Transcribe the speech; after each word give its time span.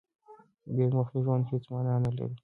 بې 0.73 0.85
موخې 0.93 1.17
ژوند 1.23 1.43
هېڅ 1.51 1.63
مانا 1.71 1.95
نه 2.03 2.11
لري. 2.17 2.35